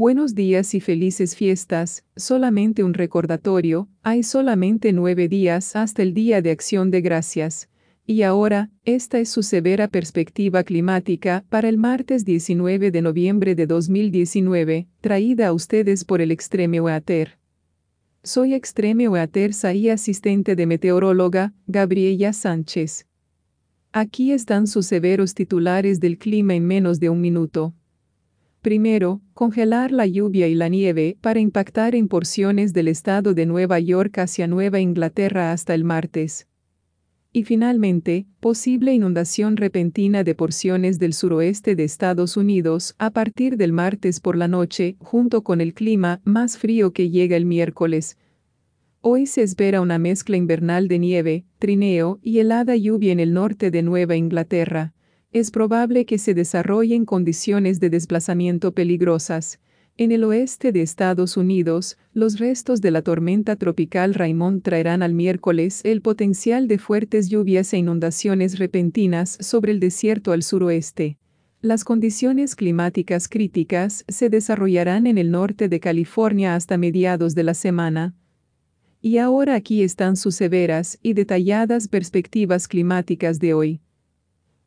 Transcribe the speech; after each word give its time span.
Buenos 0.00 0.34
días 0.34 0.74
y 0.74 0.80
felices 0.80 1.36
fiestas, 1.36 2.06
solamente 2.16 2.82
un 2.82 2.94
recordatorio, 2.94 3.86
hay 4.02 4.22
solamente 4.22 4.94
nueve 4.94 5.28
días 5.28 5.76
hasta 5.76 6.00
el 6.00 6.14
Día 6.14 6.40
de 6.40 6.52
Acción 6.52 6.90
de 6.90 7.02
Gracias. 7.02 7.68
Y 8.06 8.22
ahora, 8.22 8.70
esta 8.86 9.18
es 9.18 9.28
su 9.28 9.42
severa 9.42 9.88
perspectiva 9.88 10.64
climática 10.64 11.44
para 11.50 11.68
el 11.68 11.76
martes 11.76 12.24
19 12.24 12.90
de 12.90 13.02
noviembre 13.02 13.54
de 13.54 13.66
2019, 13.66 14.88
traída 15.02 15.48
a 15.48 15.52
ustedes 15.52 16.06
por 16.06 16.22
el 16.22 16.30
Extreme 16.30 16.80
Weather. 16.80 17.38
Soy 18.22 18.54
Extreme 18.54 19.06
Weather 19.06 19.50
y 19.74 19.90
asistente 19.90 20.56
de 20.56 20.64
meteoróloga, 20.64 21.52
Gabriela 21.66 22.32
Sánchez. 22.32 23.06
Aquí 23.92 24.32
están 24.32 24.66
sus 24.66 24.86
severos 24.86 25.34
titulares 25.34 26.00
del 26.00 26.16
clima 26.16 26.54
en 26.54 26.66
menos 26.66 27.00
de 27.00 27.10
un 27.10 27.20
minuto. 27.20 27.74
Primero, 28.62 29.22
congelar 29.32 29.90
la 29.90 30.06
lluvia 30.06 30.46
y 30.46 30.54
la 30.54 30.68
nieve 30.68 31.16
para 31.22 31.40
impactar 31.40 31.94
en 31.94 32.08
porciones 32.08 32.74
del 32.74 32.88
estado 32.88 33.32
de 33.32 33.46
Nueva 33.46 33.80
York 33.80 34.18
hacia 34.18 34.46
Nueva 34.46 34.80
Inglaterra 34.80 35.52
hasta 35.52 35.74
el 35.74 35.82
martes. 35.82 36.46
Y 37.32 37.44
finalmente, 37.44 38.26
posible 38.38 38.92
inundación 38.92 39.56
repentina 39.56 40.24
de 40.24 40.34
porciones 40.34 40.98
del 40.98 41.14
suroeste 41.14 41.74
de 41.74 41.84
Estados 41.84 42.36
Unidos 42.36 42.94
a 42.98 43.10
partir 43.10 43.56
del 43.56 43.72
martes 43.72 44.20
por 44.20 44.36
la 44.36 44.48
noche, 44.48 44.96
junto 44.98 45.42
con 45.42 45.62
el 45.62 45.72
clima 45.72 46.20
más 46.24 46.58
frío 46.58 46.92
que 46.92 47.08
llega 47.08 47.38
el 47.38 47.46
miércoles. 47.46 48.18
Hoy 49.00 49.24
se 49.24 49.42
espera 49.42 49.80
una 49.80 49.98
mezcla 49.98 50.36
invernal 50.36 50.86
de 50.86 50.98
nieve, 50.98 51.44
trineo 51.58 52.18
y 52.20 52.40
helada 52.40 52.76
lluvia 52.76 53.12
en 53.12 53.20
el 53.20 53.32
norte 53.32 53.70
de 53.70 53.82
Nueva 53.82 54.16
Inglaterra 54.16 54.92
es 55.32 55.52
probable 55.52 56.06
que 56.06 56.18
se 56.18 56.34
desarrollen 56.34 57.04
condiciones 57.04 57.78
de 57.78 57.88
desplazamiento 57.88 58.72
peligrosas. 58.72 59.60
En 59.96 60.10
el 60.10 60.24
oeste 60.24 60.72
de 60.72 60.82
Estados 60.82 61.36
Unidos, 61.36 61.98
los 62.12 62.40
restos 62.40 62.80
de 62.80 62.90
la 62.90 63.02
tormenta 63.02 63.54
tropical 63.54 64.14
Raymond 64.14 64.62
traerán 64.62 65.02
al 65.02 65.14
miércoles 65.14 65.82
el 65.84 66.00
potencial 66.00 66.66
de 66.66 66.78
fuertes 66.78 67.28
lluvias 67.28 67.72
e 67.72 67.78
inundaciones 67.78 68.58
repentinas 68.58 69.38
sobre 69.40 69.70
el 69.70 69.78
desierto 69.78 70.32
al 70.32 70.42
suroeste. 70.42 71.16
Las 71.60 71.84
condiciones 71.84 72.56
climáticas 72.56 73.28
críticas 73.28 74.04
se 74.08 74.30
desarrollarán 74.30 75.06
en 75.06 75.18
el 75.18 75.30
norte 75.30 75.68
de 75.68 75.78
California 75.78 76.56
hasta 76.56 76.76
mediados 76.76 77.34
de 77.34 77.44
la 77.44 77.54
semana. 77.54 78.14
Y 79.02 79.18
ahora 79.18 79.54
aquí 79.54 79.82
están 79.82 80.16
sus 80.16 80.34
severas 80.34 80.98
y 81.02 81.12
detalladas 81.12 81.86
perspectivas 81.86 82.66
climáticas 82.66 83.38
de 83.38 83.54
hoy 83.54 83.80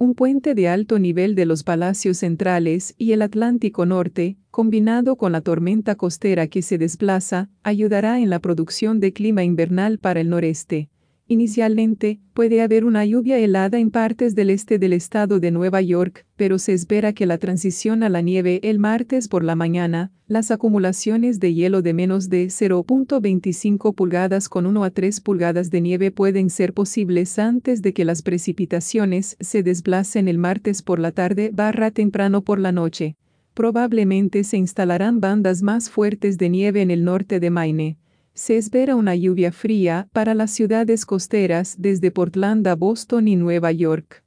un 0.00 0.14
puente 0.14 0.54
de 0.54 0.66
alto 0.66 0.98
nivel 0.98 1.34
de 1.34 1.44
los 1.44 1.62
palacios 1.62 2.16
centrales 2.16 2.94
y 2.96 3.12
el 3.12 3.20
Atlántico 3.20 3.84
Norte, 3.84 4.38
combinado 4.50 5.16
con 5.16 5.30
la 5.30 5.42
tormenta 5.42 5.94
costera 5.94 6.46
que 6.46 6.62
se 6.62 6.78
desplaza, 6.78 7.50
ayudará 7.62 8.18
en 8.18 8.30
la 8.30 8.38
producción 8.38 8.98
de 8.98 9.12
clima 9.12 9.44
invernal 9.44 9.98
para 9.98 10.20
el 10.20 10.30
noreste. 10.30 10.88
Inicialmente, 11.32 12.18
puede 12.34 12.60
haber 12.60 12.84
una 12.84 13.04
lluvia 13.04 13.38
helada 13.38 13.78
en 13.78 13.92
partes 13.92 14.34
del 14.34 14.50
este 14.50 14.80
del 14.80 14.92
estado 14.92 15.38
de 15.38 15.52
Nueva 15.52 15.80
York, 15.80 16.26
pero 16.34 16.58
se 16.58 16.72
espera 16.72 17.12
que 17.12 17.24
la 17.24 17.38
transición 17.38 18.02
a 18.02 18.08
la 18.08 18.20
nieve 18.20 18.58
el 18.64 18.80
martes 18.80 19.28
por 19.28 19.44
la 19.44 19.54
mañana, 19.54 20.10
las 20.26 20.50
acumulaciones 20.50 21.38
de 21.38 21.54
hielo 21.54 21.82
de 21.82 21.94
menos 21.94 22.30
de 22.30 22.46
0.25 22.46 23.94
pulgadas 23.94 24.48
con 24.48 24.66
1 24.66 24.82
a 24.82 24.90
3 24.90 25.20
pulgadas 25.20 25.70
de 25.70 25.80
nieve 25.80 26.10
pueden 26.10 26.50
ser 26.50 26.72
posibles 26.72 27.38
antes 27.38 27.80
de 27.80 27.92
que 27.92 28.04
las 28.04 28.22
precipitaciones 28.22 29.36
se 29.38 29.62
desplacen 29.62 30.26
el 30.26 30.38
martes 30.38 30.82
por 30.82 30.98
la 30.98 31.12
tarde 31.12 31.52
barra 31.54 31.92
temprano 31.92 32.42
por 32.42 32.58
la 32.58 32.72
noche. 32.72 33.14
Probablemente 33.54 34.42
se 34.42 34.56
instalarán 34.56 35.20
bandas 35.20 35.62
más 35.62 35.90
fuertes 35.90 36.38
de 36.38 36.48
nieve 36.48 36.82
en 36.82 36.90
el 36.90 37.04
norte 37.04 37.38
de 37.38 37.50
Maine 37.50 37.98
se 38.40 38.56
espera 38.56 38.96
una 38.96 39.14
lluvia 39.14 39.52
fría 39.52 40.08
para 40.14 40.32
las 40.32 40.50
ciudades 40.50 41.04
costeras 41.04 41.74
desde 41.78 42.10
Portland 42.10 42.66
a 42.68 42.74
Boston 42.74 43.28
y 43.28 43.36
Nueva 43.36 43.70
York. 43.70 44.24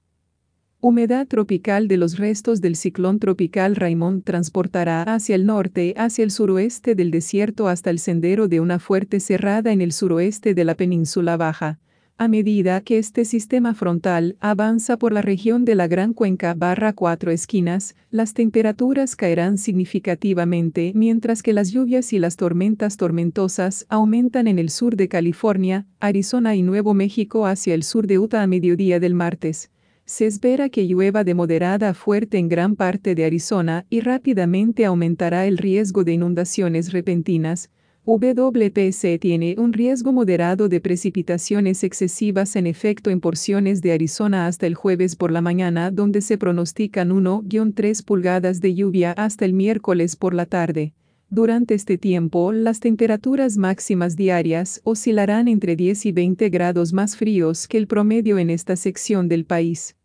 Humedad 0.82 1.26
tropical 1.26 1.88
de 1.88 1.98
los 1.98 2.20
restos 2.20 2.62
del 2.62 2.76
ciclón 2.76 3.18
tropical 3.18 3.76
Raymond 3.76 4.24
transportará 4.24 5.02
hacia 5.02 5.34
el 5.34 5.48
norte, 5.48 5.96
hacia 5.98 6.24
el 6.24 6.30
suroeste 6.30 6.94
del 6.94 7.10
desierto 7.10 7.68
hasta 7.68 7.90
el 7.90 7.98
sendero 7.98 8.48
de 8.48 8.60
una 8.60 8.78
fuerte 8.78 9.20
cerrada 9.20 9.72
en 9.72 9.82
el 9.82 9.92
suroeste 9.92 10.54
de 10.54 10.64
la 10.64 10.76
península 10.76 11.36
baja. 11.36 11.80
A 12.20 12.28
medida 12.28 12.80
que 12.82 13.00
este 13.00 13.26
sistema 13.26 13.74
frontal 13.74 14.38
avanza 14.40 14.98
por 14.98 15.14
la 15.14 15.24
región 15.24 15.66
de 15.66 15.74
la 15.74 15.88
Gran 15.88 16.14
Cuenca 16.14 16.54
barra 16.54 16.94
cuatro 16.94 17.32
esquinas, 17.32 17.96
las 18.12 18.36
temperaturas 18.36 19.16
caerán 19.16 19.58
significativamente 19.58 20.92
mientras 20.96 21.42
que 21.42 21.54
las 21.54 21.72
lluvias 21.72 22.14
y 22.14 22.20
las 22.20 22.38
tormentas 22.38 22.98
tormentosas 22.98 23.88
aumentan 23.90 24.48
en 24.48 24.60
el 24.60 24.70
sur 24.70 24.96
de 24.96 25.08
California, 25.08 25.88
Arizona 26.00 26.56
y 26.56 26.62
Nuevo 26.62 26.94
México 26.94 27.48
hacia 27.48 27.74
el 27.74 27.82
sur 27.82 28.06
de 28.06 28.20
Utah 28.20 28.44
a 28.44 28.48
mediodía 28.48 29.00
del 29.00 29.16
martes. 29.16 29.72
Se 30.06 30.28
espera 30.28 30.70
que 30.70 30.86
llueva 30.86 31.24
de 31.24 31.34
moderada 31.34 31.90
a 31.90 31.94
fuerte 31.96 32.38
en 32.38 32.48
gran 32.48 32.76
parte 32.76 33.16
de 33.16 33.26
Arizona 33.26 33.88
y 33.90 34.02
rápidamente 34.02 34.86
aumentará 34.86 35.48
el 35.48 35.58
riesgo 35.58 36.04
de 36.04 36.14
inundaciones 36.14 36.92
repentinas, 36.92 37.72
WPC 38.06 39.18
tiene 39.18 39.56
un 39.58 39.72
riesgo 39.72 40.12
moderado 40.12 40.68
de 40.68 40.82
precipitaciones 40.82 41.86
excesivas 41.86 42.58
en 42.58 42.68
efecto 42.68 43.10
en 43.10 43.22
porciones 43.22 43.82
de 43.82 43.94
Arizona 43.94 44.46
hasta 44.46 44.68
el 44.68 44.76
jueves 44.76 45.16
por 45.16 45.32
la 45.32 45.40
mañana 45.40 45.90
donde 45.90 46.20
se 46.20 46.38
pronostican 46.38 47.12
1-3 47.12 48.04
pulgadas 48.04 48.60
de 48.60 48.76
lluvia 48.76 49.14
hasta 49.14 49.46
el 49.46 49.54
miércoles 49.54 50.18
por 50.18 50.34
la 50.34 50.46
tarde. 50.46 50.94
Durante 51.30 51.76
este 51.76 51.98
tiempo, 51.98 52.52
las 52.52 52.82
temperaturas 52.82 53.56
máximas 53.56 54.18
diarias 54.18 54.82
oscilarán 54.84 55.48
entre 55.48 55.78
10 55.78 56.06
y 56.06 56.12
20 56.12 56.50
grados 56.50 56.92
más 56.92 57.16
fríos 57.16 57.70
que 57.70 57.78
el 57.78 57.88
promedio 57.88 58.38
en 58.38 58.50
esta 58.50 58.76
sección 58.76 59.30
del 59.30 59.46
país. 59.46 59.96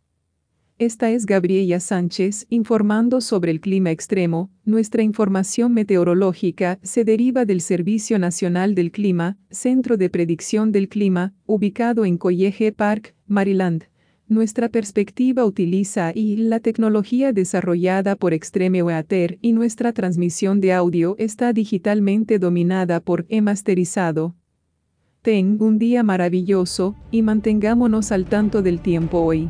Esta 0.79 1.11
es 1.11 1.25
Gabriela 1.25 1.81
Sánchez 1.81 2.47
informando 2.49 3.19
sobre 3.19 3.51
el 3.51 3.59
clima 3.59 3.91
extremo. 3.91 4.49
Nuestra 4.63 5.03
información 5.03 5.73
meteorológica 5.73 6.79
se 6.83 7.03
deriva 7.03 7.43
del 7.43 7.59
Servicio 7.59 8.17
Nacional 8.17 8.75
del 8.75 8.89
Clima, 8.93 9.37
Centro 9.51 9.97
de 9.97 10.09
Predicción 10.09 10.71
del 10.71 10.87
Clima, 10.87 11.33
ubicado 11.45 12.05
en 12.05 12.17
College 12.17 12.71
Park, 12.71 13.13
Maryland. 13.27 13.89
Nuestra 14.29 14.69
perspectiva 14.69 15.43
utiliza 15.43 16.13
y 16.15 16.37
la 16.37 16.61
tecnología 16.61 17.33
desarrollada 17.33 18.15
por 18.15 18.33
Extreme 18.33 18.81
Weather 18.81 19.37
y 19.41 19.51
nuestra 19.51 19.91
transmisión 19.91 20.61
de 20.61 20.71
audio 20.71 21.15
está 21.17 21.51
digitalmente 21.51 22.39
dominada 22.39 23.01
por 23.01 23.25
e-masterizado. 23.27 24.33
Ten 25.23 25.57
un 25.59 25.77
día 25.77 26.03
maravilloso 26.03 26.95
y 27.11 27.21
mantengámonos 27.21 28.13
al 28.13 28.23
tanto 28.23 28.61
del 28.61 28.79
tiempo 28.79 29.19
hoy. 29.19 29.49